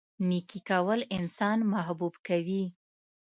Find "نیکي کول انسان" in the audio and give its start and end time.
0.29-1.57